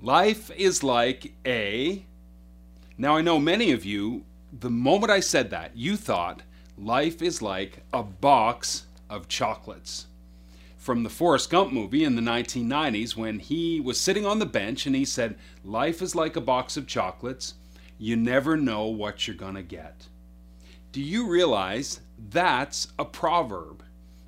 [0.00, 2.04] Life is like a.
[2.96, 6.42] Now, I know many of you, the moment I said that, you thought
[6.76, 10.06] life is like a box of chocolates.
[10.76, 14.86] From the Forrest Gump movie in the 1990s, when he was sitting on the bench
[14.86, 17.54] and he said, Life is like a box of chocolates.
[17.98, 20.06] You never know what you're going to get.
[20.92, 23.82] Do you realize that's a proverb?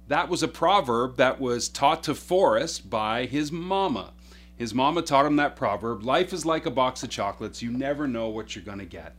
[0.09, 4.12] That was a proverb that was taught to Forrest by his mama.
[4.61, 8.06] His mama taught him that proverb life is like a box of chocolates, you never
[8.06, 9.16] know what you're going to get.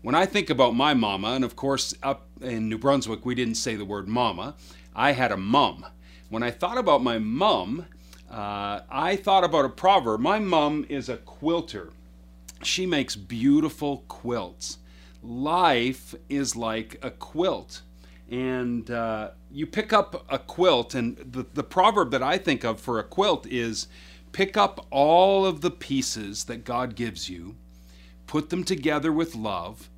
[0.00, 3.56] When I think about my mama, and of course, up in New Brunswick, we didn't
[3.56, 4.54] say the word mama,
[4.96, 5.84] I had a mum.
[6.30, 7.84] When I thought about my mum,
[8.30, 10.22] uh, I thought about a proverb.
[10.22, 11.92] My mum is a quilter,
[12.62, 14.78] she makes beautiful quilts.
[15.22, 17.82] Life is like a quilt.
[18.30, 22.80] And uh, you pick up a quilt, and the, the proverb that I think of
[22.80, 23.86] for a quilt is
[24.32, 27.56] Pick up all of the pieces that God gives you,
[28.26, 29.88] put them together with love,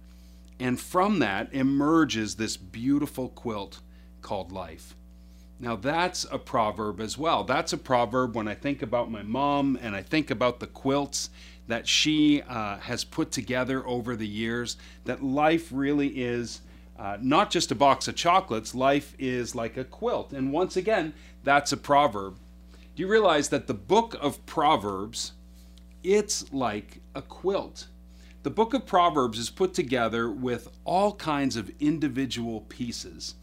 [0.59, 3.81] and from that emerges this beautiful quilt
[4.23, 4.95] called life.
[5.59, 7.45] Now, that's a proverb as well.
[7.45, 11.29] That's a proverb when I think about my mom and I think about the quilts
[11.67, 16.63] that she uh, has put together over the years, that life really is
[16.99, 20.33] uh, not just a box of chocolates, life is like a quilt.
[20.33, 22.39] And once again, that's a proverb.
[23.01, 25.33] You realize that the book of Proverbs,
[26.03, 27.87] it's like a quilt?
[28.43, 33.37] The book of Proverbs is put together with all kinds of individual pieces.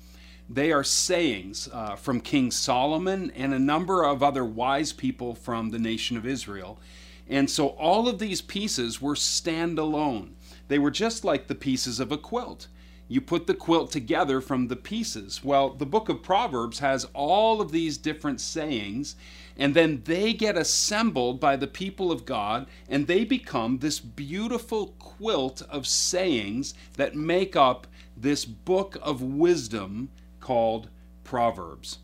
[0.48, 5.72] They are sayings uh, from King Solomon and a number of other wise people from
[5.72, 6.80] the nation of Israel.
[7.28, 10.34] And so all of these pieces were standalone.
[10.68, 12.68] They were just like the pieces of a quilt
[13.08, 15.44] you put the quilt together from the pieces.
[15.44, 19.16] Well, the book of Proverbs has all of these different sayings,
[19.58, 24.96] and then they get assembled by the people of God, and they become this beautiful
[25.00, 30.10] quilt of sayings that make up this book of wisdom
[30.42, 30.90] called
[31.24, 32.00] Proverbs.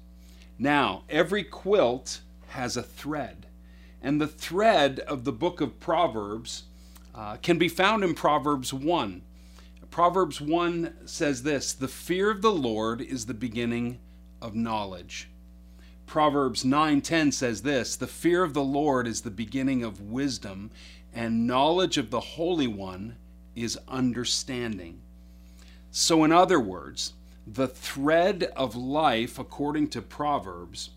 [0.58, 3.48] Now, every quilt has a thread,
[4.02, 6.64] and the thread of the book of Proverbs
[7.14, 9.22] uh, can be found in Proverbs 1.
[9.94, 14.00] Proverbs 1 says this The fear of the Lord is the beginning
[14.42, 15.30] of knowledge.
[16.08, 20.72] Proverbs 9:10 says this, "The fear of the Lord is the beginning of wisdom,
[21.14, 23.18] and knowledge of the Holy One
[23.56, 25.00] is understanding."
[25.92, 27.14] So in other words,
[27.46, 30.90] the thread of life according to Proverbs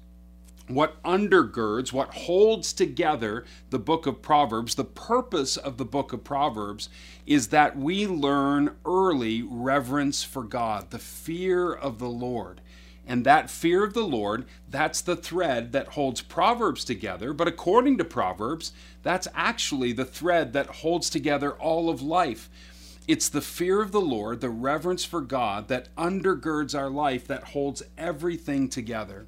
[0.68, 6.24] what undergirds, what holds together the book of Proverbs, the purpose of the book of
[6.24, 6.88] Proverbs
[7.26, 12.60] is that we learn early reverence for God, the fear of the Lord.
[13.06, 17.32] And that fear of the Lord, that's the thread that holds Proverbs together.
[17.32, 18.72] But according to Proverbs,
[19.04, 22.50] that's actually the thread that holds together all of life.
[23.06, 27.44] It's the fear of the Lord, the reverence for God, that undergirds our life, that
[27.44, 29.26] holds everything together.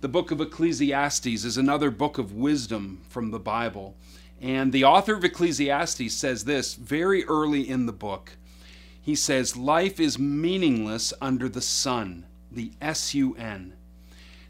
[0.00, 3.96] The book of Ecclesiastes is another book of wisdom from the Bible.
[4.40, 8.36] And the author of Ecclesiastes says this very early in the book.
[9.02, 13.72] He says, Life is meaningless under the sun, the S U N.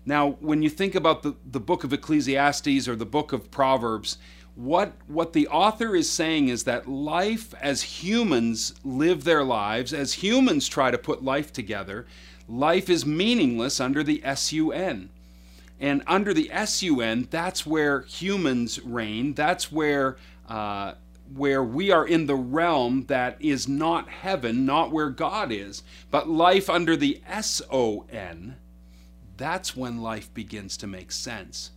[0.05, 4.19] Now, when you think about the, the book of Ecclesiastes or the book of Proverbs,
[4.55, 10.13] what, what the author is saying is that life as humans live their lives, as
[10.13, 12.07] humans try to put life together,
[12.47, 15.09] life is meaningless under the S U N.
[15.81, 19.35] And under the SUN, that's where humans reign.
[19.35, 20.17] That's where
[20.49, 20.95] uh,
[21.35, 26.29] where we are in the realm that is not heaven, not where God is, but
[26.29, 28.57] life under the SON.
[29.37, 31.71] That's when life begins to make sense.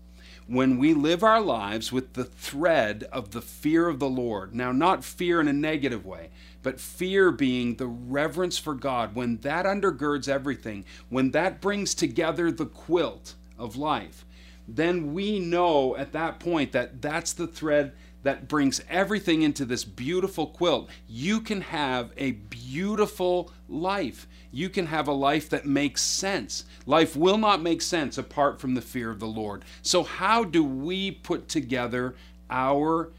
[0.47, 4.55] When we live our lives with the thread of the fear of the Lord.
[4.55, 6.29] Now, not fear in a negative way,
[6.63, 9.15] but fear being the reverence for God.
[9.15, 14.25] When that undergirds everything, when that brings together the quilt of life,
[14.67, 19.83] then we know at that point that that's the thread that brings everything into this
[19.83, 20.89] beautiful quilt.
[21.07, 24.27] You can have a beautiful life.
[24.51, 26.65] You can have a life that makes sense.
[26.85, 29.63] Life will not make sense apart from the fear of the Lord.
[29.81, 32.15] So, how do we put together
[32.49, 33.11] our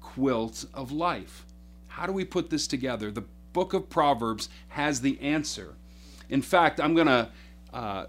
[0.00, 1.44] quilt of life?
[1.88, 3.10] How do we put this together?
[3.10, 5.74] The book of Proverbs has the answer.
[6.28, 7.28] In fact, I'm going to
[7.72, 8.06] uh,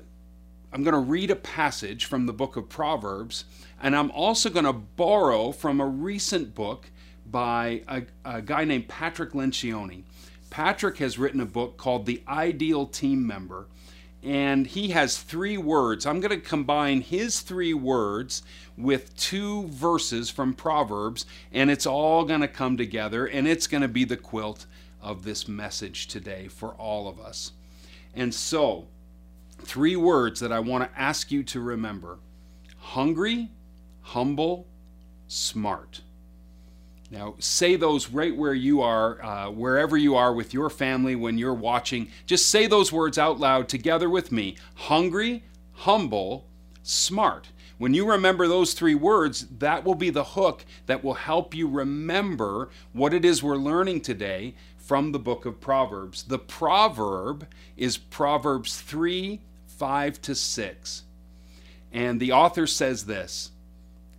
[0.73, 3.45] I'm going to read a passage from the book of Proverbs,
[3.81, 6.91] and I'm also going to borrow from a recent book
[7.25, 10.03] by a, a, guy named Patrick Lencioni.
[10.49, 13.67] Patrick has written a book called The Ideal Team Member,
[14.21, 16.05] and he has three words.
[16.05, 18.43] I'm going to combine his three words
[18.77, 23.81] with two verses from Proverbs, and it's all going to come together, and it's going
[23.81, 24.65] to be the quilt
[25.01, 27.53] of this message today for all of us.
[28.13, 28.87] And so,
[29.59, 32.19] three words that I want to ask you to remember
[32.80, 33.50] hungry,
[34.01, 34.65] humble,
[35.27, 36.01] smart.
[37.09, 41.38] Now, say those right where you are, uh, wherever you are with your family when
[41.38, 42.09] you're watching.
[42.25, 45.44] Just say those words out loud together with me hungry,
[45.74, 46.48] humble,
[46.83, 47.48] smart.
[47.77, 51.68] When you remember those three words, that will be the hook that will help you
[51.68, 54.56] remember what it is we're learning today
[54.87, 56.23] from the book of Proverbs.
[56.23, 57.45] The proverb
[57.75, 61.03] is Proverbs 3 5 to 6.
[61.91, 63.51] And the author says this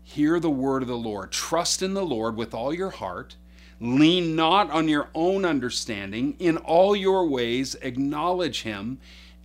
[0.05, 1.33] Hear the word of the Lord.
[1.33, 3.37] Trust in the Lord with all your heart.
[3.81, 6.37] Lean not on your own understanding.
[6.39, 8.99] In all your ways, acknowledge him,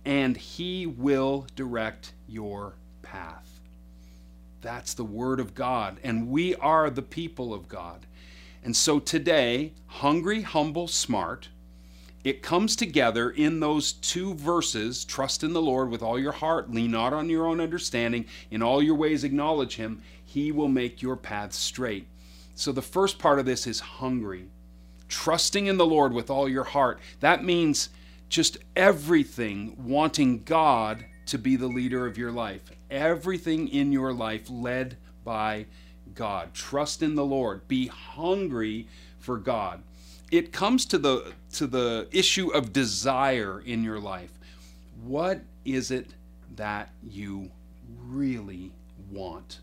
[0.04, 3.60] and he will direct your path.
[4.60, 8.06] That's the word of God, and we are the people of God.
[8.64, 11.48] And so today, hungry, humble, smart,
[12.24, 16.70] it comes together in those two verses trust in the Lord with all your heart,
[16.70, 21.02] lean not on your own understanding, in all your ways acknowledge him, he will make
[21.02, 22.08] your path straight.
[22.54, 24.46] So the first part of this is hungry.
[25.08, 26.98] Trusting in the Lord with all your heart.
[27.20, 27.90] That means
[28.30, 32.62] just everything wanting God to be the leader of your life.
[32.90, 35.66] Everything in your life led by
[36.14, 36.54] God.
[36.54, 37.66] Trust in the Lord.
[37.68, 39.82] Be hungry for God.
[40.30, 44.30] It comes to the to the issue of desire in your life.
[45.04, 46.10] What is it
[46.56, 47.50] that you
[48.06, 48.72] really
[49.10, 49.60] want?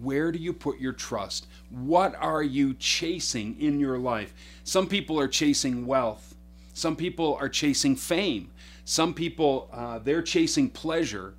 [0.00, 1.46] Where do you put your trust?
[1.70, 4.34] What are you chasing in your life?
[4.64, 6.34] Some people are chasing wealth.
[6.74, 8.50] Some people are chasing fame.
[8.84, 11.34] Some people, uh, they're chasing pleasure.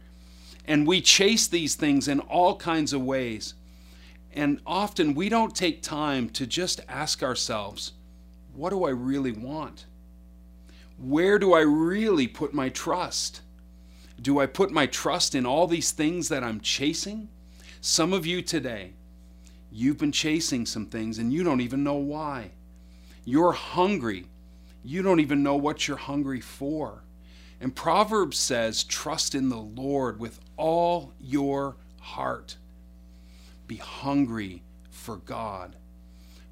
[0.66, 3.54] And we chase these things in all kinds of ways.
[4.34, 7.94] And often we don't take time to just ask ourselves,
[8.54, 9.86] what do I really want?
[10.98, 13.42] Where do I really put my trust?
[14.22, 17.30] Do I put my trust in all these things that I'm chasing?
[17.82, 18.94] Some of you today,
[19.72, 22.52] you've been chasing some things and you don't even know why.
[23.24, 24.26] You're hungry.
[24.84, 27.04] You don't even know what you're hungry for.
[27.62, 32.58] And Proverbs says, trust in the Lord with all your heart.
[33.70, 35.76] Be hungry for God.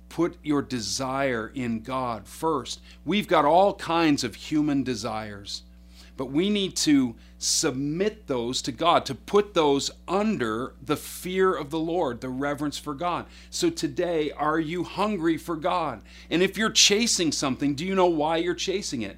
[0.07, 2.79] Put your desire in God first.
[3.05, 5.63] We've got all kinds of human desires,
[6.15, 11.71] but we need to submit those to God, to put those under the fear of
[11.71, 13.25] the Lord, the reverence for God.
[13.49, 16.03] So today, are you hungry for God?
[16.29, 19.17] And if you're chasing something, do you know why you're chasing it?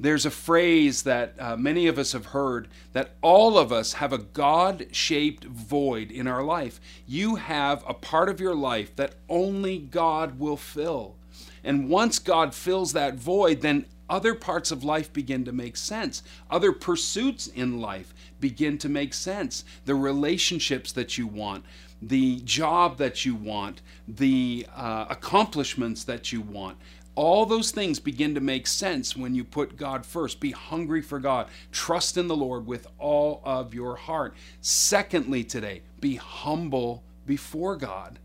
[0.00, 4.14] There's a phrase that uh, many of us have heard that all of us have
[4.14, 6.80] a God shaped void in our life.
[7.06, 11.16] You have a part of your life that only God will fill.
[11.62, 16.22] And once God fills that void, then other parts of life begin to make sense.
[16.50, 19.66] Other pursuits in life begin to make sense.
[19.84, 21.64] The relationships that you want,
[22.00, 26.78] the job that you want, the uh, accomplishments that you want.
[27.20, 30.40] All those things begin to make sense when you put God first.
[30.40, 31.48] Be hungry for God.
[31.70, 34.34] Trust in the Lord with all of your heart.
[34.62, 38.18] Secondly, today, be humble before God.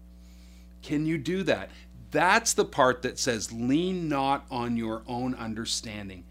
[0.81, 1.71] Can you do that?
[2.11, 6.23] That's the part that says, lean not on your own understanding.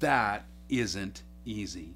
[0.00, 1.92] That isn't easy.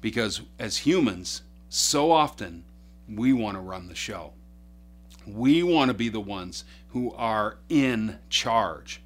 [0.00, 2.64] Because as humans, so often
[3.06, 4.32] we want to run the show.
[5.26, 9.02] We want to be the ones who are in charge.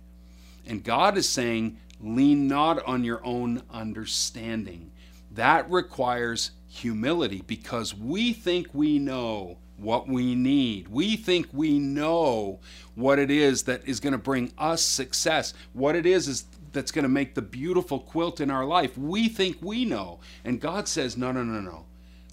[0.66, 4.90] And God is saying, lean not on your own understanding.
[5.30, 10.88] That requires humility because we think we know what we need.
[10.88, 12.60] We think we know
[12.94, 16.92] what it is that is going to bring us success, what it is is that's
[16.92, 18.96] going to make the beautiful quilt in our life.
[18.96, 20.20] We think we know.
[20.44, 21.84] And God says, no, no, no, no.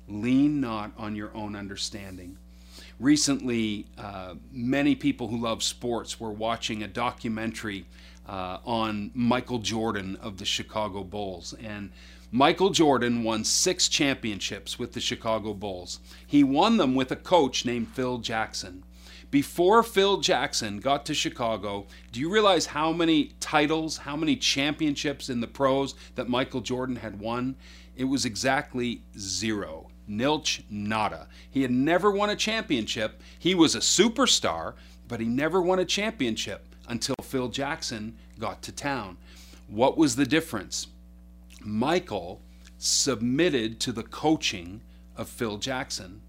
[0.07, 2.37] Lean not on your own understanding.
[2.99, 7.85] Recently, uh, many people who love sports were watching a documentary
[8.29, 11.55] uh, on Michael Jordan of the Chicago Bulls.
[11.59, 11.89] And
[12.31, 15.99] Michael Jordan won six championships with the Chicago Bulls.
[16.27, 18.83] He won them with a coach named Phil Jackson.
[19.31, 25.29] Before Phil Jackson got to Chicago, do you realize how many titles, how many championships
[25.29, 27.55] in the pros that Michael Jordan had won?
[27.95, 29.87] It was exactly zero.
[30.07, 31.27] Nilch nada.
[31.49, 33.21] He had never won a championship.
[33.37, 34.73] He was a superstar,
[35.07, 39.17] but he never won a championship until Phil Jackson got to town.
[39.67, 40.87] What was the difference?
[41.61, 42.41] Michael
[42.77, 44.81] submitted to the coaching
[45.15, 46.21] of Phil Jackson.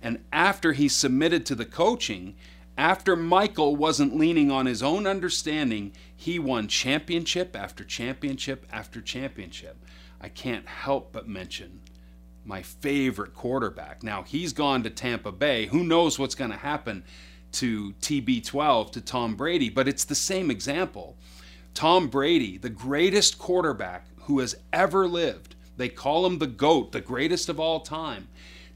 [0.00, 2.36] And after he submitted to the coaching,
[2.76, 9.84] after Michael wasn't leaning on his own understanding, he won championship after championship after championship.
[10.20, 11.80] I can't help but mention
[12.44, 14.02] my favorite quarterback.
[14.02, 15.66] Now, he's gone to Tampa Bay.
[15.66, 17.04] Who knows what's going to happen
[17.52, 21.16] to TB12, to Tom Brady, but it's the same example.
[21.74, 27.00] Tom Brady, the greatest quarterback who has ever lived, they call him the GOAT, the
[27.00, 28.28] greatest of all time.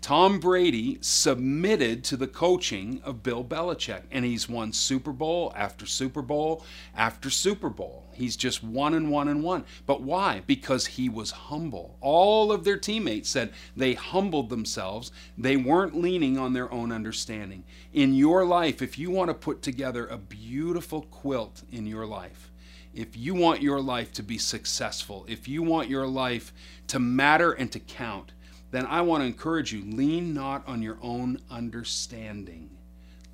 [0.03, 5.87] Tom Brady submitted to the coaching of Bill Belichick, and he's won Super Bowl after
[5.87, 8.09] Super Bowl after Super Bowl.
[8.13, 9.65] He's just won and won and won.
[9.87, 10.43] But why?
[10.45, 11.97] Because he was humble.
[12.01, 15.13] All of their teammates said they humbled themselves.
[15.39, 17.63] They weren't leaning on their own understanding.
[17.93, 22.51] In your life, if you want to put together a beautiful quilt in your life,
[22.93, 26.53] if you want your life to be successful, if you want your life
[26.89, 28.33] to matter and to count,
[28.73, 32.71] then I want to encourage you lean not on your own understanding.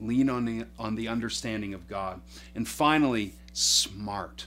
[0.01, 2.21] Lean on the, on the understanding of God.
[2.55, 4.47] And finally, smart.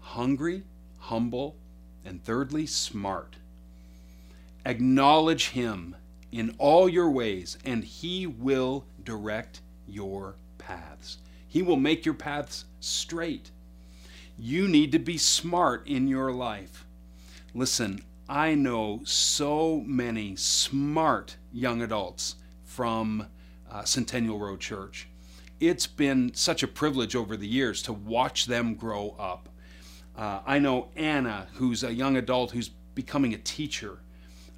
[0.00, 0.64] Hungry,
[0.98, 1.54] humble,
[2.04, 3.36] and thirdly, smart.
[4.64, 5.96] Acknowledge Him
[6.30, 11.18] in all your ways, and He will direct your paths.
[11.46, 13.50] He will make your paths straight.
[14.38, 16.86] You need to be smart in your life.
[17.54, 23.26] Listen, I know so many smart young adults from
[23.70, 25.06] uh, Centennial Road Church.
[25.60, 29.50] It's been such a privilege over the years to watch them grow up.
[30.16, 33.98] Uh, I know Anna, who's a young adult who's becoming a teacher.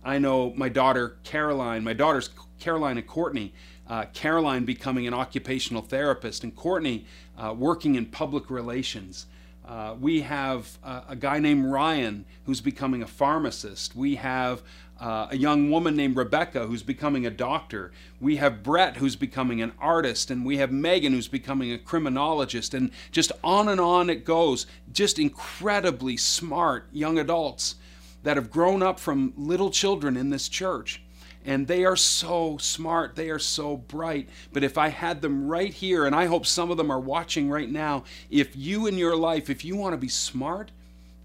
[0.04, 3.54] I know my daughter Caroline, my daughters Caroline and Courtney.
[3.88, 9.26] Uh, Caroline becoming an occupational therapist, and Courtney uh, working in public relations.
[9.66, 13.97] Uh, we have uh, a guy named Ryan who's becoming a pharmacist.
[13.97, 14.62] We have
[15.00, 17.90] uh, a young woman named Rebecca who's becoming a doctor.
[18.21, 20.30] We have Brett who's becoming an artist.
[20.30, 22.75] And we have Megan who's becoming a criminologist.
[22.75, 24.66] And just on and on it goes.
[24.92, 27.76] Just incredibly smart young adults
[28.23, 31.03] that have grown up from little children in this church
[31.45, 34.29] and they are so smart, they are so bright.
[34.53, 37.51] But if I had them right here, and I hope some of them are watching
[37.51, 40.71] right now, if you in your life, if you want to be smart,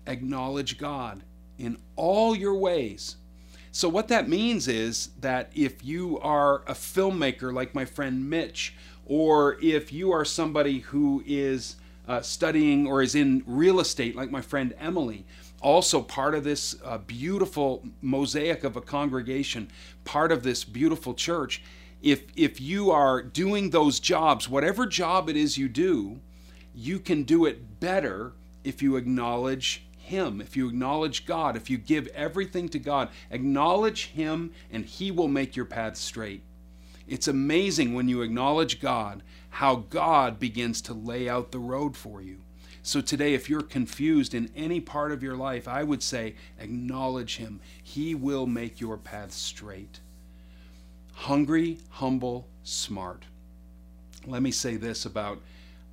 [0.05, 1.23] acknowledge God
[1.57, 3.15] in all your ways.
[3.71, 8.73] So, what that means is that if you are a filmmaker like my friend Mitch,
[9.05, 11.75] or if you are somebody who is
[12.07, 15.25] uh, studying or is in real estate like my friend Emily,
[15.61, 19.69] also part of this uh, beautiful mosaic of a congregation,
[20.05, 21.63] part of this beautiful church.
[22.01, 26.19] If, if you are doing those jobs, whatever job it is you do,
[26.73, 31.77] you can do it better if you acknowledge Him, if you acknowledge God, if you
[31.77, 33.09] give everything to God.
[33.31, 36.43] Acknowledge Him, and He will make your path straight.
[37.07, 42.21] It's amazing when you acknowledge God how God begins to lay out the road for
[42.21, 42.41] you.
[42.89, 47.37] So today, if you're confused in any part of your life, I would say acknowledge
[47.37, 47.59] Him.
[47.83, 49.99] He will make your path straight.
[51.13, 53.25] Hungry, humble, smart.
[54.25, 55.39] Let me say this about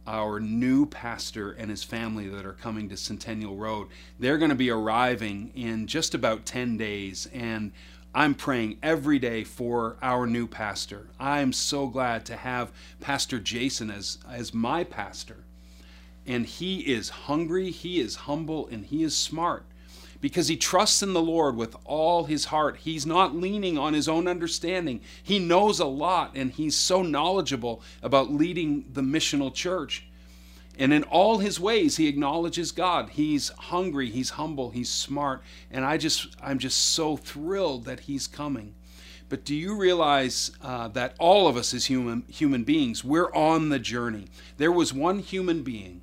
[0.06, 3.88] our new pastor and his family that are coming to Centennial Road.
[4.18, 7.72] They're going to be arriving in just about 10 days, and
[8.14, 11.08] I'm praying every day for our new pastor.
[11.20, 15.44] I'm so glad to have Pastor Jason as, as my pastor
[16.26, 19.64] and he is hungry, he is humble, and he is smart
[20.20, 22.78] because he trusts in the Lord with all his heart.
[22.78, 25.00] He's not leaning on his own understanding.
[25.22, 30.06] He knows a lot and he's so knowledgeable about leading the missional church.
[30.78, 33.10] And in all his ways he acknowledges God.
[33.10, 38.26] He's hungry, he's humble, he's smart, and I just I'm just so thrilled that he's
[38.26, 38.74] coming.
[39.28, 43.70] But do you realize uh, that all of us as human human beings, we're on
[43.70, 44.26] the journey.
[44.56, 46.02] There was one human being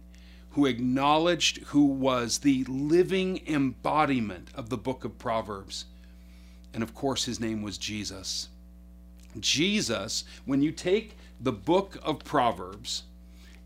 [0.53, 5.85] who acknowledged who was the living embodiment of the book of Proverbs.
[6.73, 8.49] And of course, his name was Jesus.
[9.39, 13.03] Jesus, when you take the book of Proverbs,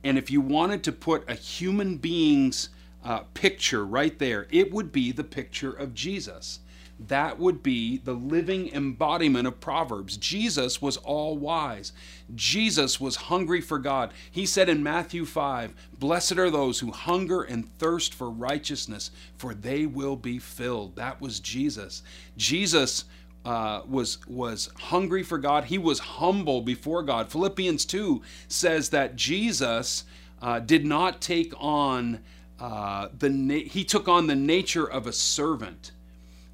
[0.04, 2.70] and if you wanted to put a human being's
[3.04, 6.60] uh, picture right there, it would be the picture of Jesus
[7.00, 10.18] that would be the living embodiment of Proverbs.
[10.18, 11.94] Jesus was all wise.
[12.34, 14.12] Jesus was hungry for God.
[14.32, 19.54] He said in Matthew 5 Blessed are those who hunger and thirst for righteousness, for
[19.54, 20.96] they will be filled.
[20.96, 22.04] That was Jesus.
[22.36, 23.06] Jesus.
[23.46, 25.64] Uh, was was hungry for God.
[25.66, 27.32] He was humble before God.
[27.32, 30.04] Philippians two says that Jesus
[30.42, 32.20] uh, did not take on
[32.60, 35.92] uh, the na- he took on the nature of a servant.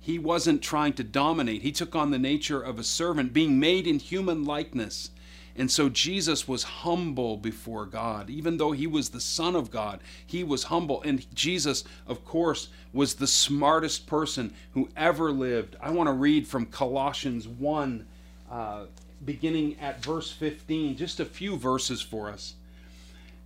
[0.03, 1.61] He wasn't trying to dominate.
[1.61, 5.11] He took on the nature of a servant, being made in human likeness.
[5.55, 8.29] And so Jesus was humble before God.
[8.29, 11.01] Even though he was the Son of God, he was humble.
[11.03, 15.77] And Jesus, of course, was the smartest person who ever lived.
[15.79, 18.05] I want to read from Colossians 1,
[18.51, 18.85] uh,
[19.23, 22.55] beginning at verse 15, just a few verses for us.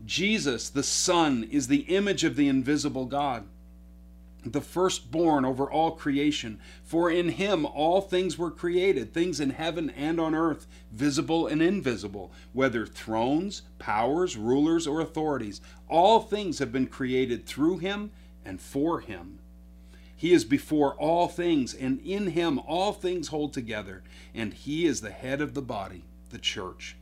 [0.08, 3.44] Jesus, the Son, is the image of the invisible God
[4.54, 6.60] the firstborn over all creation.
[6.84, 11.62] For in him all things were created, things in heaven and on earth, visible and
[11.62, 15.62] invisible, whether thrones, powers, rulers, or authorities.
[15.88, 18.12] All things have been created through him
[18.44, 19.40] and for him.
[20.16, 25.02] He is before all things, and in him all things hold together, and he is
[25.02, 26.98] the head of the body, the church.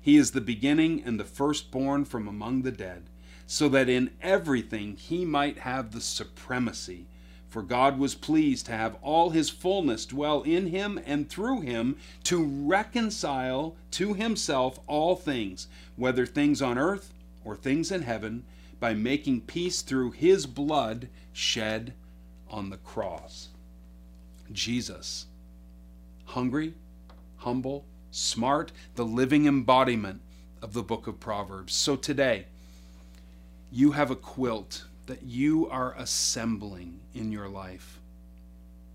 [0.00, 3.09] He is the beginning and the firstborn from among the dead
[3.50, 7.04] so that in everything he might have the supremacy.
[7.48, 11.96] For God was pleased to have all his fullness dwell in him and through him
[12.22, 15.66] to reconcile to himself all things,
[15.96, 17.12] whether things on earth
[17.44, 18.44] or things in heaven,
[18.78, 21.92] by making peace through his blood shed
[22.48, 23.48] on the cross.
[24.52, 25.26] Jesus,
[26.24, 26.74] hungry,
[27.38, 30.20] humble, smart, the living embodiment
[30.62, 31.74] of the book of Proverbs.
[31.74, 32.46] So today,
[33.70, 38.00] you have a quilt that you are assembling in your life.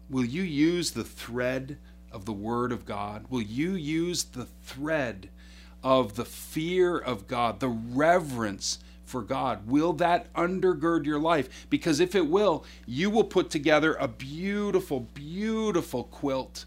[0.09, 1.77] Will you use the thread
[2.11, 3.25] of the Word of God?
[3.29, 5.29] Will you use the thread
[5.83, 9.67] of the fear of God, the reverence for God?
[9.67, 11.67] Will that undergird your life?
[11.69, 16.65] Because if it will, you will put together a beautiful, beautiful quilt.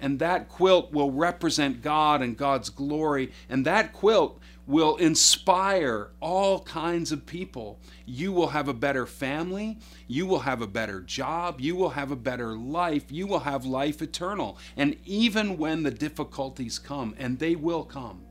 [0.00, 3.30] And that quilt will represent God and God's glory.
[3.48, 7.80] And that quilt will inspire all kinds of people.
[8.06, 9.78] You will have a better family.
[10.06, 11.60] You will have a better job.
[11.60, 13.10] You will have a better life.
[13.10, 14.58] You will have life eternal.
[14.76, 18.22] And even when the difficulties come, and they will come,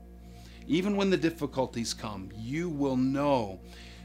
[0.66, 3.60] even when the difficulties come, you will know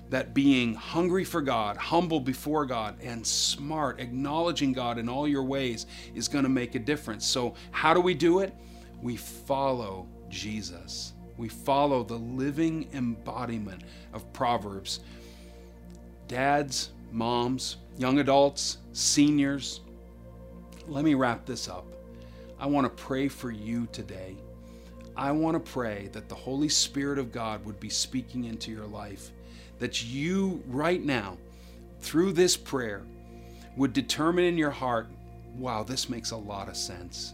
[0.10, 5.44] that being hungry for God, humble before God, and smart, acknowledging God in all your
[5.44, 7.26] ways is going to make a difference.
[7.26, 8.54] So, how do we do it?
[9.02, 15.02] We follow Jesus we follow the living embodiment of Proverbs.
[16.28, 19.82] Dads, moms, young adults, seniors,
[20.88, 21.86] let me wrap this up.
[22.60, 24.36] I want to pray for you today.
[25.16, 28.86] I want to pray that the Holy Spirit of God would be speaking into your
[28.86, 29.32] life,
[29.80, 31.38] that you, right now,
[32.00, 33.04] through this prayer,
[33.76, 35.08] would determine in your heart
[35.58, 37.34] wow, this makes a lot of sense.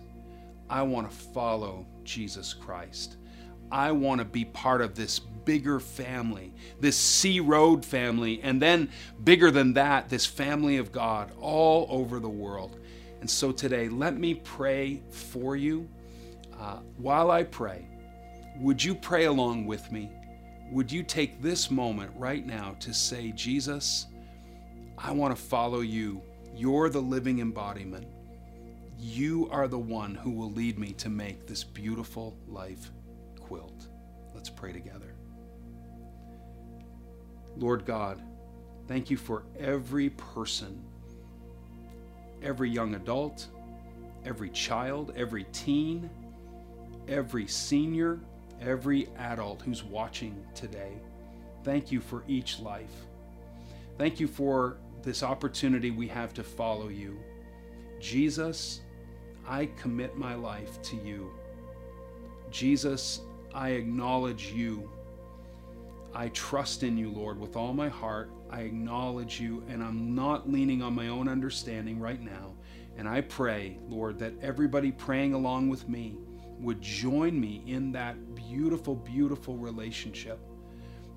[0.70, 3.18] I want to follow Jesus Christ.
[3.74, 8.92] I want to be part of this bigger family, this Sea Road family, and then
[9.24, 12.80] bigger than that, this family of God all over the world.
[13.20, 15.90] And so today, let me pray for you.
[16.60, 17.88] Uh, while I pray,
[18.60, 20.12] would you pray along with me?
[20.72, 24.06] Would you take this moment right now to say, Jesus,
[25.00, 26.22] I want to follow you.
[26.56, 28.06] You're the living embodiment.
[29.00, 32.92] You are the one who will lead me to make this beautiful life
[33.44, 33.88] quilt.
[34.34, 35.16] Let's pray together.
[37.58, 38.22] Lord God,
[38.88, 40.84] thank you for every person,
[42.42, 43.48] every young adult,
[44.26, 46.10] every child, every teen,
[47.08, 48.20] every senior,
[48.62, 50.94] every adult who's watching today.
[51.64, 53.06] Thank you for each life.
[53.98, 57.20] Thank you for this opportunity we have to follow you.
[58.00, 58.82] Jesus,
[59.48, 61.32] I commit my life to you.
[62.50, 63.22] Jesus,
[63.54, 64.90] I acknowledge you.
[66.14, 68.32] I trust in you, Lord, with all my heart.
[68.50, 72.54] I acknowledge you, and I'm not leaning on my own understanding right now.
[72.98, 76.16] And I pray, Lord, that everybody praying along with me
[76.60, 80.40] would join me in that beautiful, beautiful relationship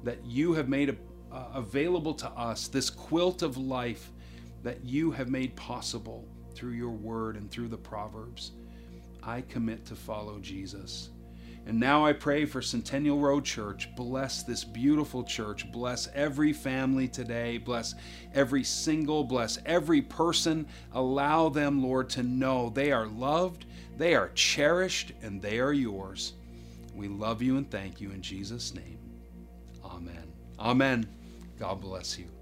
[0.02, 0.96] that you have made
[1.30, 4.12] uh, available to us, this quilt of life
[4.62, 8.52] that you have made possible through your word and through the Proverbs.
[9.22, 11.10] I commit to follow Jesus.
[11.66, 13.94] And now I pray for Centennial Road Church.
[13.96, 15.70] Bless this beautiful church.
[15.72, 17.58] Bless every family today.
[17.58, 17.96] Bless
[18.32, 20.68] every single, bless every person.
[20.92, 26.34] Allow them, Lord, to know they are loved, they are cherished, and they are yours.
[26.94, 28.98] We love you and thank you in Jesus' name.
[29.84, 30.32] Amen.
[30.60, 31.08] Amen.
[31.58, 32.35] God bless you.